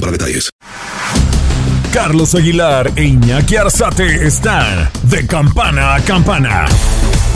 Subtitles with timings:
[0.00, 0.50] para detalles.
[1.92, 6.66] Carlos Aguilar e Iñaki Arzate están de campana a campana.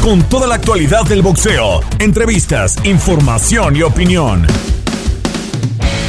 [0.03, 4.47] Con toda la actualidad del boxeo, entrevistas, información y opinión.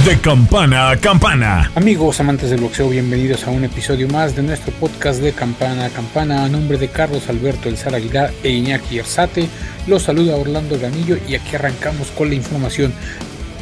[0.06, 1.72] De campana a campana.
[1.76, 5.90] Amigos amantes del boxeo, bienvenidos a un episodio más de nuestro podcast de campana a
[5.90, 6.44] campana.
[6.44, 9.48] A nombre de Carlos Alberto El Aguilar e Iñaki Arzate,
[9.88, 12.94] los saluda Orlando Ganillo y aquí arrancamos con la información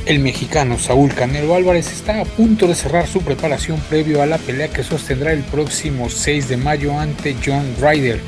[0.05, 4.37] el mexicano Saúl Canelo Álvarez está a punto de cerrar su preparación previo a la
[4.37, 8.19] pelea que sostendrá el próximo 6 de mayo ante John Ryder.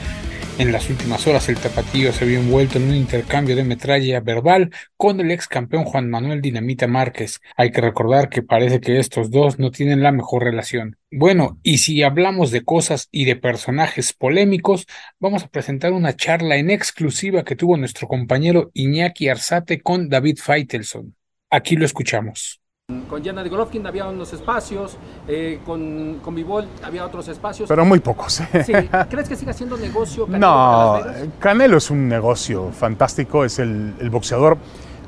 [0.59, 4.69] En las últimas horas el tapatío se vio envuelto en un intercambio de metralla verbal
[4.97, 7.41] con el ex campeón Juan Manuel Dinamita Márquez.
[7.57, 10.97] Hay que recordar que parece que estos dos no tienen la mejor relación.
[11.11, 14.85] Bueno, y si hablamos de cosas y de personajes polémicos,
[15.19, 20.37] vamos a presentar una charla en exclusiva que tuvo nuestro compañero Iñaki Arzate con David
[20.37, 21.15] Feitelson.
[21.53, 22.59] Aquí lo escuchamos.
[23.07, 27.69] Con Yana de Golovkin había unos espacios, eh, con, con Vivol había otros espacios.
[27.69, 28.39] Pero muy pocos.
[28.39, 28.63] ¿eh?
[28.63, 28.73] Sí.
[29.07, 31.01] ¿Crees que siga siendo negocio Canelo No,
[31.37, 34.57] Canelo es un negocio fantástico, es el, el, boxeador,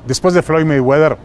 [0.06, 1.18] después de Floyd Mayweather,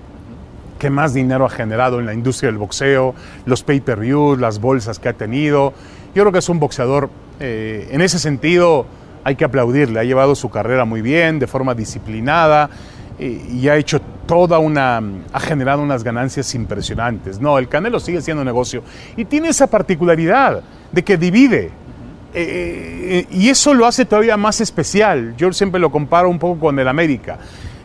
[0.79, 3.13] que más dinero ha generado en la industria del boxeo,
[3.45, 5.71] los pay-per-views, las bolsas que ha tenido.
[6.15, 8.87] Yo creo que es un boxeador, eh, en ese sentido
[9.23, 12.71] hay que aplaudirle, ha llevado su carrera muy bien, de forma disciplinada
[13.27, 15.01] y ha hecho toda una,
[15.33, 17.39] ha generado unas ganancias impresionantes.
[17.39, 18.83] No, el Canelo sigue siendo negocio
[19.17, 21.71] y tiene esa particularidad de que divide.
[22.33, 25.35] Eh, eh, y eso lo hace todavía más especial.
[25.37, 27.39] Yo siempre lo comparo un poco con el América.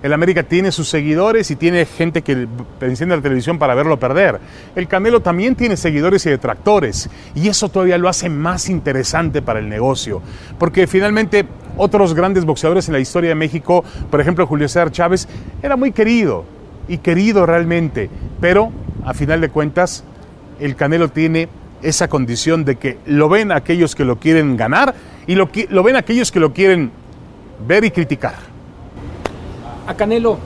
[0.06, 2.46] El América tiene sus seguidores y tiene gente que
[2.80, 4.38] enciende la televisión para verlo perder.
[4.76, 7.10] El Canelo también tiene seguidores y detractores.
[7.34, 10.22] Y eso todavía lo hace más interesante para el negocio.
[10.60, 11.44] Porque finalmente
[11.76, 15.26] otros grandes boxeadores en la historia de México, por ejemplo Julio César Chávez,
[15.60, 16.44] era muy querido
[16.86, 18.08] y querido realmente.
[18.40, 18.70] Pero
[19.04, 20.04] a final de cuentas,
[20.60, 21.48] el Canelo tiene
[21.82, 24.94] esa condición de que lo ven aquellos que lo quieren ganar
[25.26, 26.92] y lo, lo ven aquellos que lo quieren
[27.66, 28.54] ver y criticar
[29.86, 30.38] a Canelo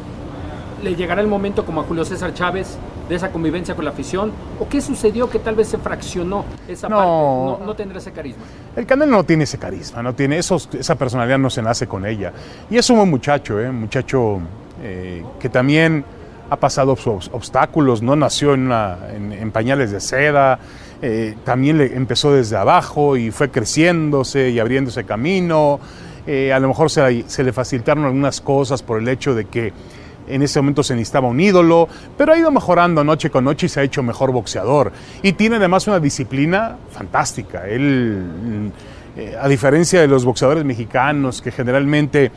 [0.82, 2.78] le llegará el momento como a Julio César Chávez
[3.08, 4.32] de esa convivencia con la afición?
[4.58, 7.04] ¿O qué sucedió que tal vez se fraccionó esa parte?
[7.04, 8.42] No, tendrá ese carisma.
[8.76, 12.32] El Canelo no tiene ese carisma, no tiene esa personalidad no se nace con ella.
[12.70, 13.68] Y es un buen muchacho, ¿eh?
[13.68, 14.40] un muchacho
[14.82, 16.04] eh, que también
[16.48, 16.96] ha pasado
[17.32, 20.58] obstáculos, no nació en, pañales de seda,
[21.00, 25.78] eh, también le empezó desde abajo y fue creciéndose y abriéndose camino.
[26.32, 29.72] Eh, a lo mejor se, le facilitaron algunas cosas por el hecho de que
[30.28, 33.68] en ese momento se necesitaba un ídolo, pero ha ido mejorando noche con noche y
[33.68, 34.92] se ha hecho mejor boxeador.
[35.24, 37.66] Y tiene además una disciplina fantástica.
[37.66, 38.70] Él,
[39.16, 42.30] eh, a diferencia de los boxeadores mexicanos que generalmente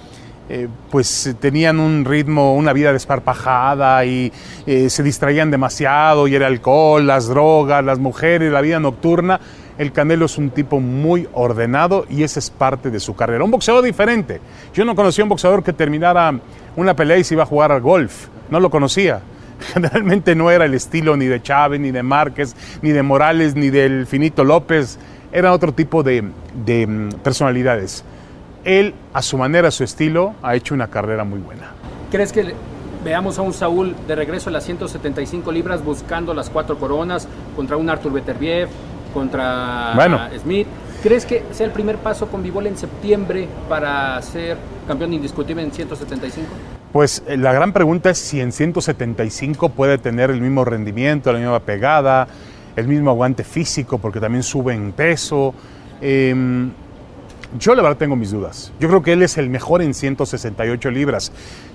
[0.49, 4.33] eh, pues tenían un ritmo, una vida desparpajada y
[4.65, 9.39] se distraían demasiado y el alcohol, las drogas, las mujeres, la vida nocturna,
[9.77, 13.43] el Canelo es un tipo muy ordenado y esa es parte de su carrera.
[13.43, 14.39] Un boxeador diferente.
[14.73, 16.33] Yo no conocía un boxeador que terminara
[16.75, 18.27] una pelea y se iba a jugar al golf.
[18.49, 19.21] No lo conocía.
[19.73, 23.69] Generalmente no era el estilo ni de Chávez, ni de Márquez, ni de Morales, ni
[23.69, 24.99] del Finito López.
[25.31, 26.23] Era otro tipo de,
[26.65, 28.03] de mm, personalidades.
[28.63, 31.71] Él, a su manera, a su estilo, ha hecho una carrera muy buena.
[32.11, 32.53] ¿Crees que
[33.03, 37.75] veamos a un Saúl de regreso a las 175 libras buscando las cuatro coronas contra
[37.75, 38.69] un Artur Beterbiev,
[39.13, 39.93] contra
[40.41, 40.67] Smith.
[41.03, 44.57] ¿Crees que sea el primer paso con Vivol en septiembre para ser
[44.87, 46.47] campeón indiscutible en 175?
[46.93, 51.39] Pues eh, la gran pregunta es si en 175 puede tener el mismo rendimiento, la
[51.39, 52.27] misma pegada,
[52.75, 55.53] el mismo aguante físico, porque también sube en peso.
[55.99, 56.71] Em,
[57.59, 58.71] yo la verdad tengo mis dudas.
[58.79, 61.31] Yo creo que él es el mejor en 168 libras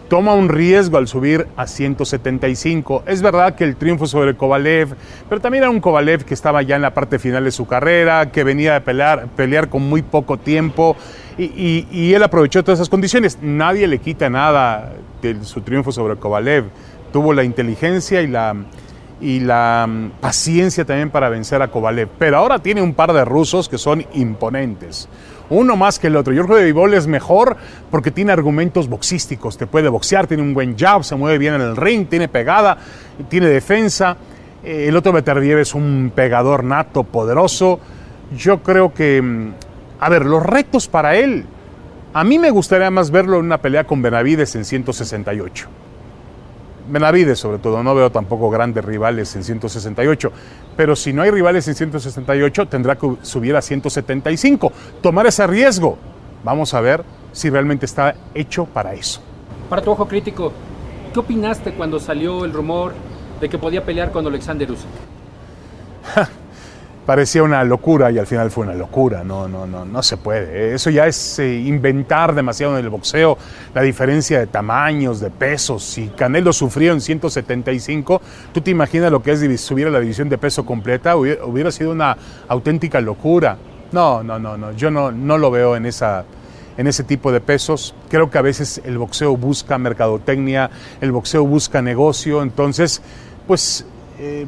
[0.09, 3.05] toma un riesgo al subir a 175.
[3.07, 4.95] Es verdad que el triunfo sobre Kovalev,
[5.29, 8.31] pero también era un Kovalev que estaba ya en la parte final de su carrera,
[8.31, 10.97] que venía a pelear, pelear con muy poco tiempo
[11.39, 13.39] y, él aprovechó todas esas condiciones.
[13.43, 16.65] Nadie le quita nada de su triunfo sobre Kovalev.
[17.13, 18.57] Tuvo la inteligencia y la,
[19.21, 22.09] y la mm, paciencia también para vencer a Kovalev.
[22.19, 25.09] Pero ahora tiene un par de rusos que son imponentes
[25.51, 26.33] uno más que el otro.
[26.33, 27.57] Yo creo que Bivol es mejor
[27.91, 31.63] porque tiene argumentos boxísticos, te puede boxear, tiene un buen jab, se mueve bien en
[31.63, 32.77] el ring, tiene pegada,
[33.29, 34.17] tiene defensa.
[34.63, 37.81] Eh, el otro Beterbiev es un pegador nato, poderoso.
[38.37, 39.53] Yo creo que, mm,
[40.01, 41.47] a ver, los retos para él,
[42.13, 45.69] a mí me gustaría más verlo en una pelea con Benavides en 168.
[46.89, 50.33] Benavides sobre todo, no veo tampoco grandes rivales en 168,
[50.77, 55.99] pero si no hay rivales en 168 tendrá que subir a 175, tomar ese riesgo.
[56.45, 59.21] Vamos a ver si realmente está hecho para eso.
[59.69, 60.53] Para tu ojo crítico,
[61.13, 62.95] ¿qué opinaste cuando salió el rumor
[63.41, 64.89] de que podía pelear con Alexander Usyk?
[67.09, 69.25] Parecía una locura y al final fue una locura.
[69.25, 70.75] No, no, no, no se puede.
[70.75, 73.39] Eso ya es eh, inventar demasiado en el boxeo.
[73.73, 75.83] La diferencia de tamaños, de pesos.
[75.85, 78.21] Si Canelo sufrió en 175,
[78.53, 81.17] tú te imaginas lo que es subir a la división de peso completa.
[81.17, 82.15] Hubiera, sido una
[82.47, 83.57] auténtica locura.
[83.91, 84.73] No, no, no, no.
[84.73, 86.27] Yo no, no lo veo en esa,
[86.77, 87.95] en ese tipo de pesos.
[88.11, 90.69] Creo que a veces el boxeo busca mercadotecnia,
[91.01, 93.01] el boxeo busca negocio, entonces,
[93.47, 93.87] pues
[94.19, 94.45] eh,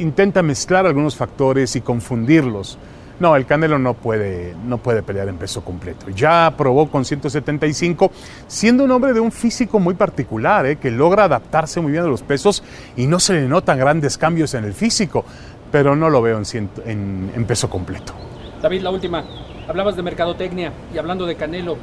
[0.00, 2.78] intenta mezclar algunos factores y confundirlos.
[3.20, 6.10] No, el Canelo no puede, no puede pelear en peso completo.
[6.10, 8.10] Ya probó con 175,
[8.48, 10.76] siendo un hombre de un físico muy particular, ¿eh?
[10.76, 12.64] que logra adaptarse muy bien a los pesos
[12.96, 15.24] y no se le notan grandes cambios en el físico,
[15.70, 18.12] pero no lo veo en, en peso completo.
[18.60, 19.24] David, la última.
[19.68, 21.76] Hablabas de mercadotecnia y hablando de Canelo,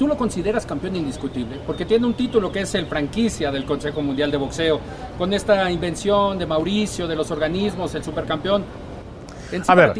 [0.00, 4.00] tú lo consideras campeón indiscutible, porque tiene un título que es el franquicia del Consejo
[4.00, 4.80] Mundial de Boxeo,
[5.18, 8.64] con esta invención de Mauricio, de los organismos, el supercampeón.
[9.66, 9.92] A ver,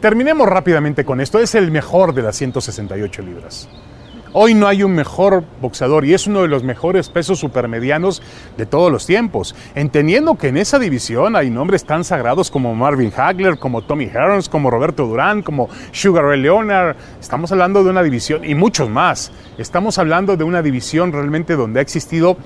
[0.00, 1.38] terminemos rápidamente con esto.
[1.38, 3.68] Es el mejor de las 168 libras.
[4.34, 8.22] Hoy no hay un mejor boxeador y es uno de los mejores pesos supermedianos
[8.56, 9.54] de todos los tiempos.
[9.74, 14.48] Entendiendo que en esa división hay nombres tan sagrados como Marvin Hagler, como Tommy Hearns,
[14.48, 16.96] como Roberto Durán, como Sugar Ray Leonard.
[17.20, 19.32] Estamos hablando de una división y muchos más.
[19.58, 22.38] Estamos hablando de una división realmente donde ha existido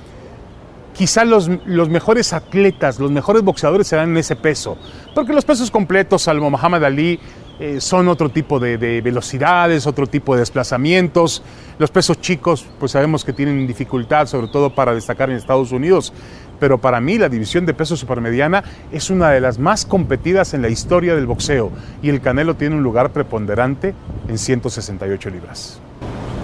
[0.93, 4.77] quizá los, los, mejores atletas, los mejores boxeadores se dan en ese peso.
[5.15, 7.21] Porque los pesos completos, salvo Muhammad Ali,
[7.59, 11.43] eh, son otro tipo de, velocidades, otro tipo de desplazamientos.
[11.79, 16.13] Los pesos chicos, pues sabemos que tienen dificultad, sobre todo para destacar en Estados Unidos.
[16.61, 18.63] Pero para mí la división de peso supermediana
[18.93, 21.71] es una de las más competidas en la historia del boxeo
[22.03, 23.95] y el Canelo tiene un lugar preponderante
[24.29, 25.81] en 168 libras.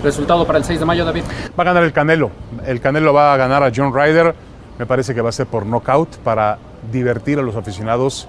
[0.03, 1.23] ¿Resultado para el 6 de mayo, David?
[1.59, 2.31] Va a ganar el Canelo.
[2.67, 4.35] El Canelo va a ganar a John Ryder.
[4.79, 6.59] Me parece que va a ser por knockout para
[6.91, 8.29] divertir a los aficionados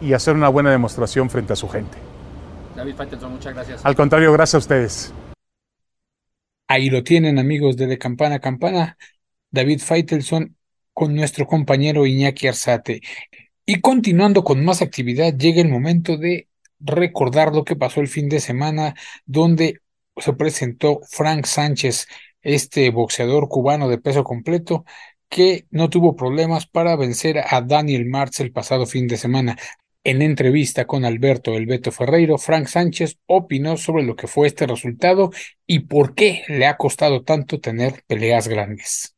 [0.00, 2.03] y hacer una buena demostración frente a su gente.
[2.76, 3.84] David Faitelson, muchas gracias.
[3.84, 5.14] Al contrario, gracias a ustedes.
[6.66, 8.96] Ahí lo tienen, amigos de De Campana a Campana.
[9.50, 10.56] David Faitelson
[10.92, 13.00] con nuestro compañero Iñaki Arzate.
[13.66, 16.48] Y continuando con más actividad, llega el momento de
[16.80, 18.94] recordar lo que pasó el fin de semana,
[19.24, 19.80] donde
[20.16, 22.06] se presentó Frank Sánchez,
[22.42, 24.84] este boxeador cubano de peso completo,
[25.28, 29.56] que no tuvo problemas para vencer a Daniel Martz el pasado fin de semana.
[30.06, 34.66] En entrevista con Alberto El Beto Ferreiro, Frank Sánchez opinó sobre lo que fue este
[34.66, 35.30] resultado
[35.66, 39.14] y por qué le ha costado tanto tener peleas grandes.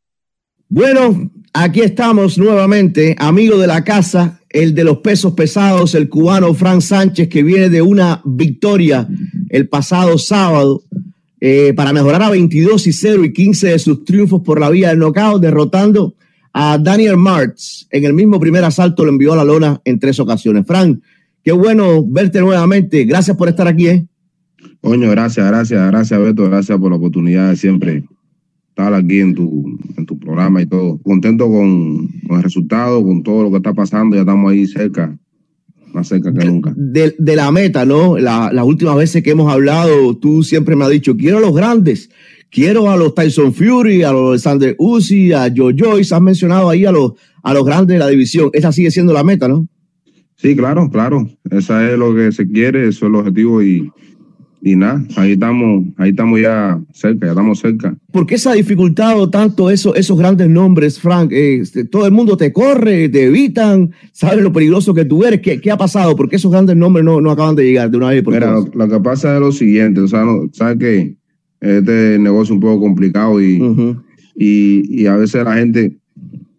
[0.69, 6.55] Bueno, aquí estamos nuevamente, amigo de la casa, el de los pesos pesados, el cubano
[6.55, 9.09] Frank Sánchez, que viene de una victoria
[9.49, 10.85] el pasado sábado
[11.41, 14.91] eh, para mejorar a 22 y 0 y 15 de sus triunfos por la vía
[14.91, 16.15] del knockout, derrotando
[16.58, 20.19] a Daniel Martz en el mismo primer asalto lo envió a la lona en tres
[20.19, 20.64] ocasiones.
[20.67, 21.03] Frank,
[21.44, 23.04] qué bueno verte nuevamente.
[23.04, 23.88] Gracias por estar aquí.
[23.88, 24.07] ¿eh?
[24.80, 28.04] Coño, gracias, gracias, gracias Beto, gracias por la oportunidad de siempre
[28.71, 30.99] estar aquí en tu, en tu programa y todo.
[31.02, 35.14] Contento con, el resultado, con todo lo que está pasando, ya estamos ahí cerca,
[35.92, 36.73] más cerca que nunca.
[36.75, 38.16] De, la meta, ¿no?
[38.16, 42.09] las últimas veces que hemos hablado, tú siempre me has dicho, quiero los grandes,
[42.50, 46.85] Quiero a los Tyson Fury, a los Alexander Uzi, a Joe Joyce, has mencionado ahí
[46.85, 47.12] a los,
[47.43, 48.50] a los grandes de la división.
[48.53, 49.67] Esa sigue siendo la meta, ¿no?
[50.37, 51.29] Sí, claro, claro.
[51.50, 53.91] Esa es lo que se quiere, eso es el objetivo y,
[54.62, 57.97] y nada, ahí estamos, ahí estamos ya cerca, ya estamos cerca.
[58.11, 61.31] ¿Por qué se ha dificultado tanto eso, esos grandes nombres, Frank?
[61.33, 65.41] Este, todo el mundo te corre, te evitan, sabes lo peligroso que tú eres.
[65.41, 66.17] ¿Qué, qué ha pasado?
[66.17, 68.50] ¿Por qué esos grandes nombres no, no acaban de llegar de una vez por Mira,
[68.50, 71.17] lo, lo, que pasa es lo siguiente, o sea, no, ¿sabes qué?
[71.66, 73.61] Este negocio un poco complicado y,
[74.35, 75.96] y, a veces la gente,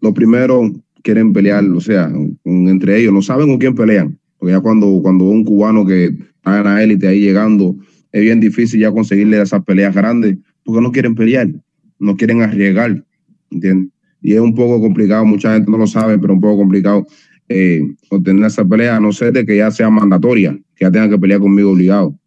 [0.01, 0.71] lo primero,
[1.03, 2.11] quieren pelear, o sea,
[2.43, 4.17] entre ellos, no saben con quién pelean.
[4.37, 7.75] Porque ya cuando, cuando un cubano que está en la élite ahí llegando,
[8.11, 11.49] es bien difícil ya conseguirle esas peleas grandes, porque no quieren pelear,
[11.99, 13.03] no quieren arriesgar,
[13.51, 13.89] ¿entiendes?
[14.21, 17.05] Y es un poco complicado, mucha gente no lo sabe, pero un poco complicado
[17.49, 21.09] eh, obtener esa pelea, a no ser de que ya sea mandatoria, que ya tengan
[21.09, 22.17] que pelear conmigo obligado,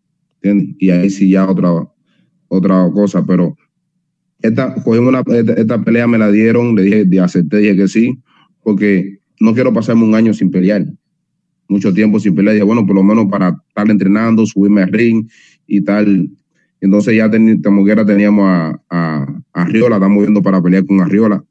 [0.41, 0.77] ¿entiendes?
[0.79, 1.69] Y ahí sí ya otra,
[2.51, 3.57] otra cosa, pero
[4.43, 5.23] esta, una,
[5.57, 8.19] esta, pelea me la dieron, le dije, de acepté, dije que sí,
[8.63, 10.85] porque no quiero pasarme un año sin pelear,
[11.69, 12.57] mucho tiempo sin pelear.
[12.57, 15.29] Y bueno, por lo menos para estar entrenando, subirme al ring
[15.67, 16.29] y tal.
[16.81, 21.45] Entonces ya ten, Moguera teníamos a, a, Arriola, estamos viendo para pelear con Arriola.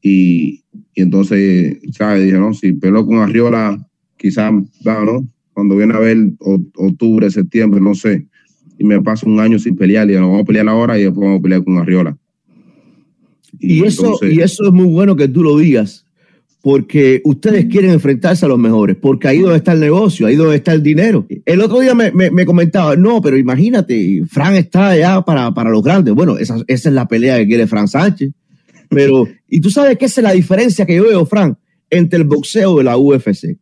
[0.00, 0.64] Y,
[0.94, 2.24] y entonces, ¿sabes?
[2.24, 3.86] Dije, no, si peleo con Arriola,
[4.16, 4.50] quizás,
[4.84, 5.28] ¿no?
[5.52, 6.16] Cuando viene a ver
[6.74, 8.26] octubre, septiembre, no sé,
[8.78, 11.24] y me paso un año sin pelear, y nos vamos a pelear ahora y después
[11.24, 12.16] vamos a pelear con Arriola.
[13.58, 16.04] Y, eso, y eso es muy bueno que tú lo digas,
[16.64, 20.56] porque ustedes quieren enfrentarse a los mejores, porque ahí donde está el negocio, ahí donde
[20.56, 21.26] está el dinero.
[21.44, 25.82] El otro día me, me, comentaba, no, pero imagínate, Fran está allá para, para los
[25.82, 26.14] grandes.
[26.14, 28.32] Bueno, esa, esa es la pelea que quiere Fran Sánchez.
[28.88, 31.58] Pero, y tú sabes esa es la diferencia que yo veo, Fran,
[31.90, 33.58] entre el boxeo y la UFC.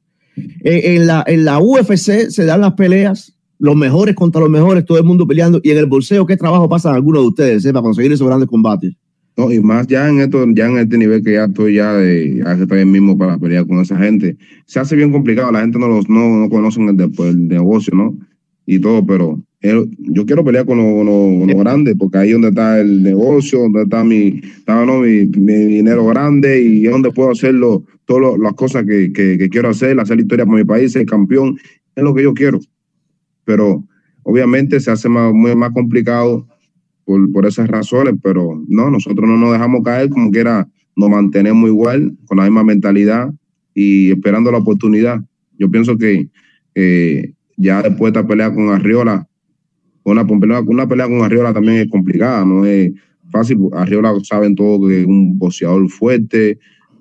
[0.62, 4.98] En, la, en la UFC se dan las peleas, los mejores contra los mejores, todo
[4.98, 7.84] el mundo peleando, y en el boxeo, ¿qué trabajo pasan algunos de ustedes eh, para
[7.84, 8.92] conseguir esos grandes combates?
[9.36, 12.42] No, y más ya en esto, ya en este nivel que ya estoy ya de,
[12.44, 14.36] ya estoy mismo para pelear con esa gente.
[14.66, 18.18] Se hace bien complicado, la gente no los no, no conocen el, el negocio, ¿no?
[18.66, 23.00] Y todo, pero yo quiero pelear con los grandes, porque ahí es donde está el
[23.00, 28.84] negocio, donde está mi, mi, dinero grande y es donde puedo hacerlo, todas las cosas
[28.84, 31.56] que, que, quiero hacer, hacer historia para mi país, ser campeón,
[31.94, 32.58] es lo que yo quiero.
[33.52, 33.84] Pero
[34.22, 36.46] obviamente se hace más, muy más complicado
[37.04, 40.66] por, por esas razones, pero no, nosotros no nos dejamos caer, como quiera,
[40.96, 43.30] nos mantenemos igual, con la misma mentalidad
[43.74, 45.22] y esperando la oportunidad.
[45.58, 46.30] Yo pienso que
[47.58, 49.28] ya después de esta pelea con Arriola,
[50.04, 52.90] una, una pelea con Arriola también es complicada, no es
[53.30, 53.58] fácil.
[53.74, 56.58] Arriola saben todo que es un boxeador fuerte,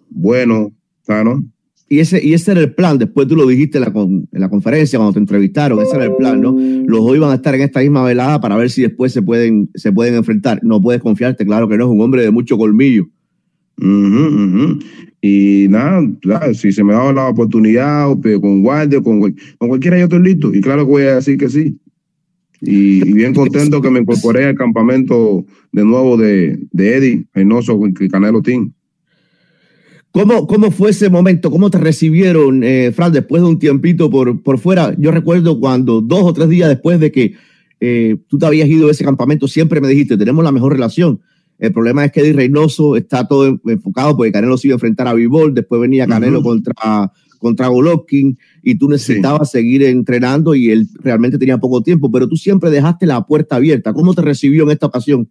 [0.10, 1.46] bueno, ¿sabes?
[1.92, 4.48] Y ese, y ese era el plan, después tú lo dijiste en la, en la
[4.48, 6.56] conferencia cuando te entrevistaron, ese era el plan, ¿no?
[6.58, 9.70] Los dos iban a estar en esta misma velada para ver si después se pueden,
[9.76, 10.62] se pueden enfrentar.
[10.64, 13.10] No puedes confiarte, claro que no, es un hombre de mucho colmillo.
[15.22, 16.08] Y nada,
[16.54, 18.08] si se me da la oportunidad,
[18.40, 20.54] con guardia, con, con cualquiera yo estoy listo.
[20.54, 21.78] Y claro que voy a decir que sí.
[22.62, 28.08] Y, bien contento que me incorporé al campamento de nuevo de, de Eddie Reynoso y
[28.08, 28.72] Canelo Team.
[30.12, 31.50] ¿Cómo, ¿Cómo fue ese momento?
[31.50, 34.94] ¿Cómo te recibieron, eh, Fran, después de un tiempito por, por fuera?
[34.98, 37.36] Yo recuerdo cuando dos o tres días después de que
[37.80, 41.22] eh, tú te habías ido a ese campamento, siempre me dijiste, tenemos la mejor relación.
[41.60, 45.08] El problema es que Eddie Reynoso está todo enfocado porque Canelo se iba a enfrentar
[45.08, 50.88] a Vivol, después venía Canelo contra contra Golovkin y tú necesitabas seguir entrenando y él
[51.00, 53.94] realmente tenía poco tiempo, pero tú siempre dejaste la puerta abierta.
[53.94, 55.28] ¿Cómo te recibió en esta ocasión?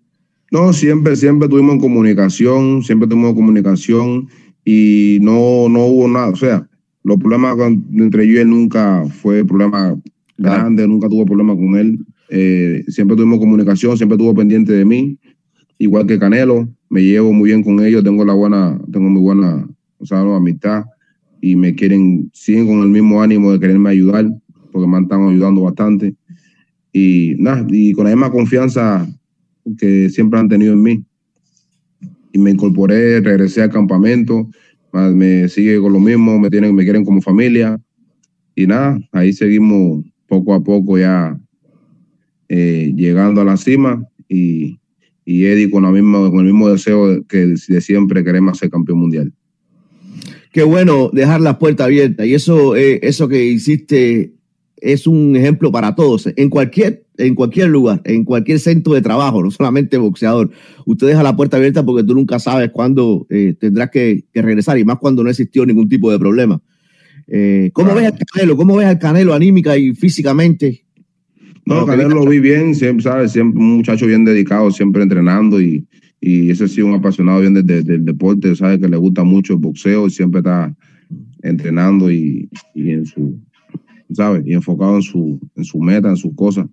[0.51, 4.29] No, siempre, siempre tuvimos comunicación, siempre tuvimos comunicación
[4.65, 6.29] y no, no hubo nada.
[6.29, 6.69] O sea,
[7.03, 7.57] los problemas
[7.95, 9.99] entre yo y él nunca fue problema
[10.37, 11.99] grande, nunca tuve problema con él.
[12.29, 15.19] Eh, siempre tuvimos comunicación, siempre estuvo pendiente de mí,
[15.79, 16.69] igual que Canelo.
[16.89, 20.85] Me llevo muy bien con ellos, tengo la buena, tengo muy buena, o sea, amistad
[21.41, 24.27] y me quieren, siguen con el mismo ánimo de quererme ayudar,
[24.73, 26.15] porque me están ayudando bastante.
[26.93, 29.09] Y nada, y con la misma confianza
[29.79, 31.05] que siempre han tenido en mí.
[32.33, 34.49] Y me incorporé, regresé al campamento,
[34.93, 37.81] me sigue con lo mismo, me tienen, me quieren como familia.
[38.55, 41.39] Y nada, ahí seguimos poco a poco ya
[42.49, 44.79] eh, llegando a la cima y,
[45.25, 48.99] y Eddie con, la misma, con el mismo deseo que de siempre queremos ser campeón
[48.99, 49.33] mundial
[50.53, 52.27] qué bueno dejar la puerta abierta.
[52.27, 54.33] Y eso, eh, eso que hiciste
[54.81, 56.29] es un ejemplo para todos.
[56.37, 60.51] En cualquier, en cualquier lugar, en cualquier centro de trabajo, no solamente boxeador,
[60.87, 64.85] usted deja la puerta abierta porque tú nunca sabes cuándo eh, tendrás que, regresar y
[64.85, 66.61] más cuando no existió ningún tipo de problema.
[67.27, 68.57] Eh, ¿Cómo ves al Canelo?
[68.57, 70.85] ¿Cómo ves al Canelo anímica y físicamente?
[71.65, 73.33] No, Canelo lo vi bien, siempre, ¿sabes?
[73.33, 75.87] Siempre un muchacho bien dedicado, siempre entrenando y,
[76.21, 80.07] y ese sí un apasionado bien del, deporte, sabe que le gusta mucho el boxeo
[80.07, 80.75] y siempre está
[81.43, 83.41] entrenando y, en su,
[84.13, 84.47] ¿sabes?
[84.47, 86.67] Y enfocado en su, en su meta, en sus cosas.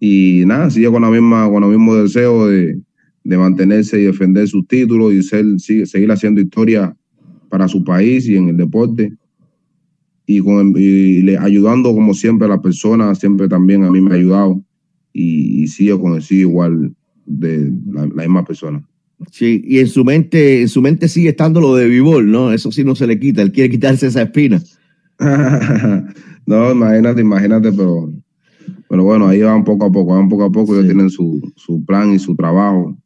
[0.00, 2.80] Y nada, sigue con la misma, con el mismo deseo de,
[3.24, 6.96] mantenerse y defender sus títulos y ser, seguir haciendo historia
[7.48, 9.12] para su país y en el deporte.
[10.26, 14.14] Y, con, le, ayudando como siempre a las personas, siempre también a mí me ha
[14.14, 14.62] ayudado
[15.12, 16.94] y, y sigo con el sí igual
[17.26, 18.82] de la, misma persona.
[19.30, 22.52] Sí, y en su mente, en su mente sigue estando lo de Vivol, ¿no?
[22.52, 24.60] Eso sí no se le quita, él quiere quitarse esa espina.
[26.46, 28.12] no, imagínate, imagínate, pero,
[28.88, 31.84] pero bueno, ahí van poco a poco, van poco a poco, ellos tienen su, su
[31.84, 32.96] plan y su trabajo,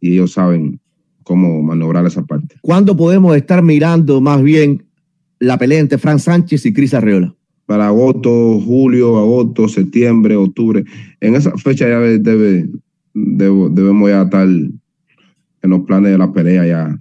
[0.00, 0.80] y ellos saben
[1.24, 2.56] cómo maniobrar esa parte.
[2.60, 4.84] ¿Cuándo podemos estar mirando más bien
[5.40, 7.34] la pelea entre Fran Sánchez y Cris Arreola?
[7.66, 10.84] Para agosto, julio, agosto, septiembre, octubre.
[11.20, 12.68] En esa fecha ya debe,
[13.14, 14.80] debemos ya estar en
[15.70, 17.00] los planes de la pelea ya.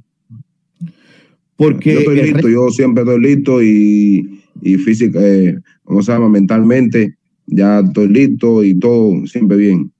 [1.58, 4.32] Porque yo estoy listo, yo siempre estoy listo y,
[4.63, 6.29] y física, eh, ¿cómo se llama?
[6.29, 9.91] Mentalmente, ya estoy listo y todo siempre bien.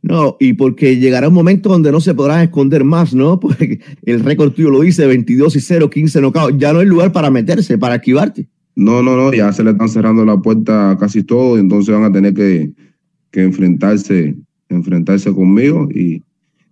[0.00, 3.38] No, y porque llegará un momento donde no se podrán esconder más, ¿no?
[3.40, 6.56] Porque el récord tuyo lo dice, 22 y 0, 15 nocaut.
[6.56, 8.48] Ya no hay lugar para meterse, para esquivarte.
[8.76, 12.04] No, no, no, ya se le están cerrando la puerta a casi todo, entonces van
[12.04, 12.70] a tener que,
[13.32, 14.36] que enfrentarse,
[14.68, 16.22] enfrentarse conmigo y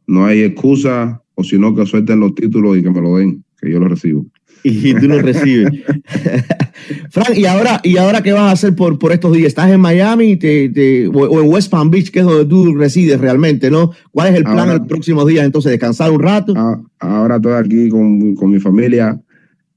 [0.07, 3.45] no hay excusa, o si no, que suelten los títulos y que me lo den,
[3.61, 4.25] que yo lo recibo
[4.63, 5.71] y tú lo recibes.
[7.11, 9.49] Frank, ¿y ahora, ¿y ahora qué vas a hacer por, por estos días?
[9.49, 13.71] ¿Estás en Miami te, o, en West Palm Beach, que es donde tú resides realmente,
[13.71, 13.93] no?
[14.11, 15.45] ¿Cuál es el plan en los próximos días?
[15.45, 16.55] Entonces, ¿descansar un rato?
[16.99, 19.21] ahora estoy aquí con, con mi familia,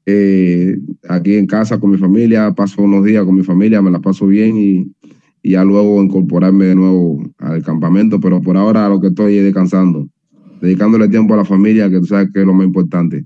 [0.06, 4.00] eh, aquí en casa con mi familia, paso unos días con mi familia, me la
[4.00, 4.92] paso bien y,
[5.44, 9.44] y ya luego incorporarme de nuevo al campamento, pero por ahora lo que estoy es
[9.44, 10.08] descansando,
[10.62, 13.26] dedicándole tiempo a la familia, que tú sabes que es lo más importante.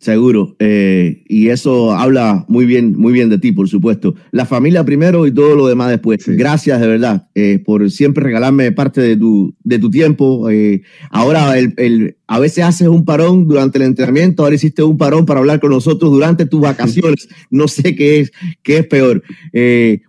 [0.00, 4.14] Seguro, eh, y eso habla muy bien, muy bien de ti, por supuesto.
[4.30, 6.24] La familia primero y todo lo demás después.
[6.24, 10.48] Gracias de verdad eh, por siempre regalarme parte de tu, de tu tiempo.
[10.50, 14.96] Eh, ahora, el, el, a veces haces un parón durante el entrenamiento, ahora hiciste un
[14.96, 17.28] parón para hablar con nosotros durante tus vacaciones.
[17.50, 18.30] No sé qué es,
[18.62, 19.22] qué es peor.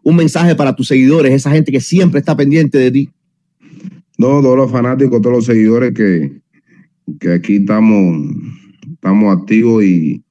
[0.04, 3.10] un mensaje para tus seguidores, esa gente que siempre está pendiente de ti.
[4.18, 6.42] No, todos los fanáticos, todos los seguidores que,
[7.20, 8.28] que aquí estamos
[8.94, 10.24] estamos activos y,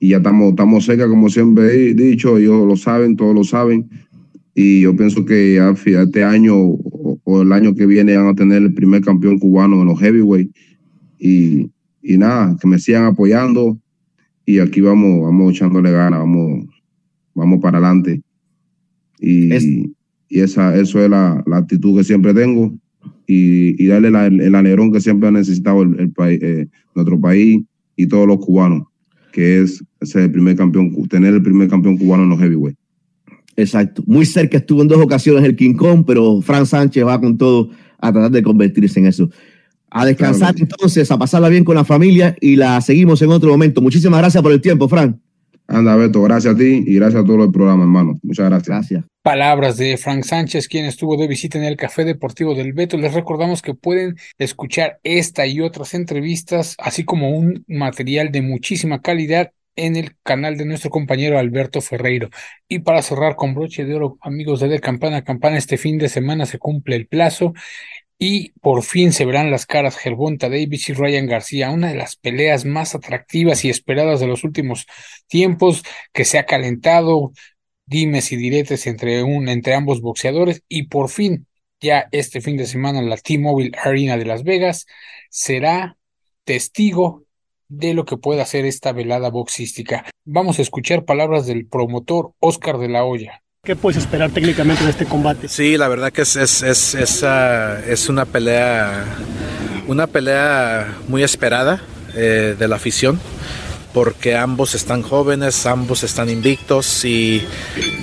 [0.00, 3.88] ya estamos, estamos cerca, como siempre he dicho, ellos lo saben, todos lo saben.
[4.52, 8.74] Y yo pienso que este año o, el año que viene van a tener el
[8.74, 10.50] primer campeón cubano en los heavyweight.
[11.20, 11.70] Y,
[12.02, 13.78] y nada, que me sigan apoyando.
[14.44, 16.66] Y aquí vamos, vamos echándole ganas, vamos,
[17.32, 18.22] vamos para adelante.
[19.20, 19.86] Y,
[20.28, 22.74] y esa, eso es la, la, actitud que siempre tengo.
[23.28, 27.62] Y, y darle el alerón que siempre ha necesitado el, el eh, nuestro país
[27.96, 28.84] y todos los cubanos,
[29.32, 32.76] que es ser el primer campeón, tener el primer campeón cubano en los heavyweight.
[33.56, 34.02] Exacto.
[34.06, 37.70] Muy cerca estuvo en dos ocasiones el King Kong, pero Fran Sánchez va con todo
[37.98, 39.30] a tratar de convertirse en eso.
[39.90, 43.82] A descansar entonces, a pasarla bien con la familia y la seguimos en otro momento.
[43.82, 45.20] Muchísimas gracias por el tiempo, Fran.
[45.68, 48.18] Anda, Beto, gracias a ti y gracias a todo el programa, hermano.
[48.22, 48.68] Muchas gracias.
[48.68, 49.11] Gracias.
[49.22, 52.96] Palabras de Frank Sánchez, quien estuvo de visita en el Café Deportivo del Beto.
[52.96, 59.00] Les recordamos que pueden escuchar esta y otras entrevistas, así como un material de muchísima
[59.00, 62.30] calidad en el canal de nuestro compañero Alberto Ferreiro.
[62.66, 66.08] Y para cerrar con broche de oro, amigos de, de Campana Campana, este fin de
[66.08, 67.54] semana se cumple el plazo
[68.18, 72.14] y por fin se verán las caras Gervonta Davis y Ryan García, una de las
[72.14, 74.86] peleas más atractivas y esperadas de los últimos
[75.26, 75.82] tiempos,
[76.12, 77.32] que se ha calentado,
[77.92, 81.46] dimes y diretes entre, un, entre ambos boxeadores, y por fin,
[81.80, 84.86] ya este fin de semana, la T-Mobile Arena de Las Vegas
[85.30, 85.96] será
[86.44, 87.24] testigo
[87.68, 90.04] de lo que puede hacer esta velada boxística.
[90.24, 93.42] Vamos a escuchar palabras del promotor Oscar de la Hoya.
[93.64, 95.48] ¿Qué puedes esperar técnicamente de este combate?
[95.48, 97.78] Sí, la verdad que es, es, es, es, ah,
[98.08, 99.04] una pelea
[99.86, 101.82] una pelea muy esperada
[102.14, 103.20] eh, de la afición
[103.92, 107.42] porque ambos están jóvenes, ambos están invictos y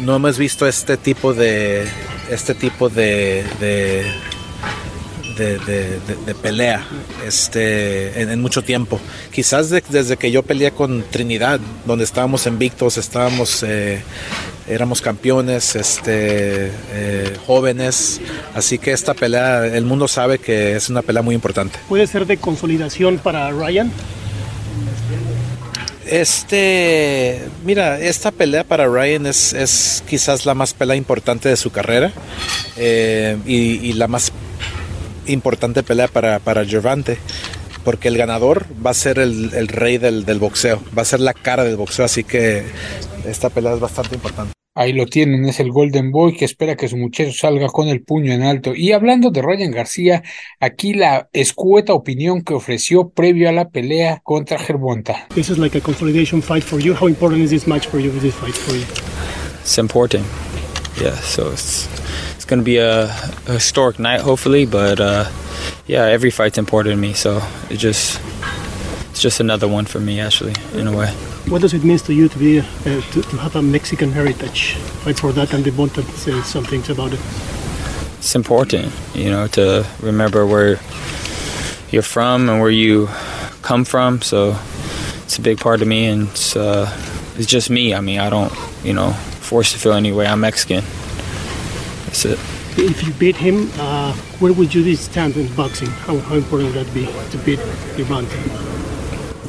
[0.01, 1.87] no hemos visto este tipo de
[2.29, 4.05] este tipo de, de
[5.39, 6.85] de, pelea
[7.25, 8.99] este, en, mucho tiempo.
[9.31, 14.01] Quizás desde que yo peleé con Trinidad, donde estábamos invictos, estábamos, eh,
[14.67, 18.19] éramos campeones, este, eh, jóvenes.
[18.53, 21.79] Así que esta pelea, el mundo sabe que es una pelea muy importante.
[21.87, 23.91] ¿Puede ser de consolidación para Ryan?
[26.09, 31.71] Este, mira, esta pelea para Ryan es, es quizás la más pelea importante de su
[31.71, 32.11] carrera
[32.77, 34.31] eh, y, y, la más
[35.27, 37.19] importante pelea para, para Gervante,
[37.83, 41.63] porque el ganador va a ser el, rey del, boxeo, va a ser la cara
[41.63, 42.63] del boxeo, así que
[43.25, 44.58] esta pelea es bastante importante.
[44.79, 48.01] Ahí lo tienen, es el Golden Boy que espera que su muchacho salga con el
[48.01, 48.73] puño en alto.
[48.73, 50.23] Y hablando de Ryan García,
[50.61, 55.27] aquí la escueta opinión que ofreció previo a la pelea contra Gervonta.
[55.35, 56.95] This is like a consolidation fight for you.
[56.95, 58.09] How important is this match for you?
[58.21, 58.85] This fight for you?
[59.59, 60.25] It's important.
[60.95, 61.89] Yeah, so it's
[62.47, 63.09] going to be a,
[63.47, 64.65] a, historic night, hopefully.
[64.65, 65.25] But uh,
[65.87, 68.21] yeah, every fight's important to me, so it just
[69.09, 71.13] it's just another one for me, actually, in a way.
[71.49, 74.75] What does it mean to you to be uh, to, to, have a Mexican heritage?
[75.03, 77.19] Fight for that, and they want to say some things about it.
[78.19, 80.79] It's important, you know, to remember where
[81.89, 83.07] you're from and where you
[83.63, 84.21] come from.
[84.21, 84.55] So
[85.23, 86.85] it's a big part of me, and it's, uh,
[87.35, 87.95] it's just me.
[87.95, 90.27] I mean, I don't, you know, force to feel any way.
[90.27, 90.83] I'm Mexican.
[92.05, 92.39] That's it.
[92.77, 95.89] If you beat him, uh, where would you stand in boxing?
[96.05, 97.59] How, how important would that be to beat
[97.97, 98.37] Gervonta?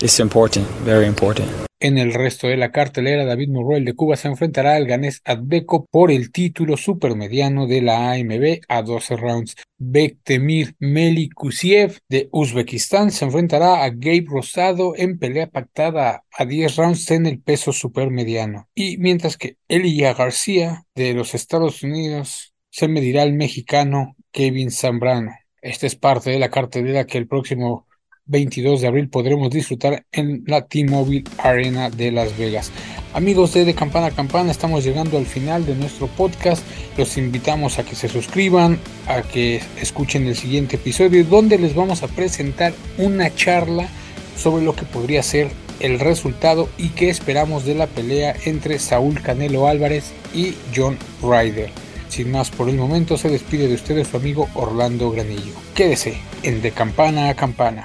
[0.02, 1.69] it's important, very important.
[1.82, 5.86] En el resto de la cartelera, David Murroel de Cuba se enfrentará al ganés Adbeko
[5.86, 9.56] por el título supermediano de la AMB a 12 rounds.
[9.78, 17.10] Bektemir Melikusiev de Uzbekistán se enfrentará a Gabe Rosado en pelea pactada a 10 rounds
[17.12, 18.68] en el peso supermediano.
[18.74, 25.32] Y mientras que Elia García de los Estados Unidos se medirá al mexicano Kevin Zambrano.
[25.62, 27.86] Esta es parte de la cartelera que el próximo
[28.26, 32.70] 22 de abril podremos disfrutar en la T-Mobile Arena de Las Vegas.
[33.12, 36.62] Amigos de De Campana a Campana, estamos llegando al final de nuestro podcast.
[36.96, 38.78] Los invitamos a que se suscriban,
[39.08, 43.88] a que escuchen el siguiente episodio donde les vamos a presentar una charla
[44.36, 49.20] sobre lo que podría ser el resultado y qué esperamos de la pelea entre Saúl
[49.20, 51.70] Canelo Álvarez y John Ryder.
[52.08, 55.52] Sin más por el momento, se despide de ustedes su amigo Orlando Granillo.
[55.74, 57.84] Quédese en De Campana a Campana.